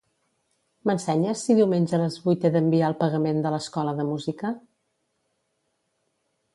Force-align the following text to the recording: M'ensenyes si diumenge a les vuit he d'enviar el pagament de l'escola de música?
M'ensenyes 0.89 1.43
si 1.49 1.57
diumenge 1.59 1.95
a 1.99 2.01
les 2.05 2.17
vuit 2.25 2.49
he 2.49 2.51
d'enviar 2.57 2.89
el 2.89 2.97
pagament 3.05 3.45
de 3.45 3.55
l'escola 3.57 3.97
de 4.01 4.09
música? 4.11 4.57